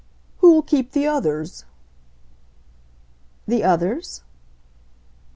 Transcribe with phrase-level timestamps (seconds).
[0.39, 1.63] "Who'll keep the others?"
[3.47, 4.23] "The others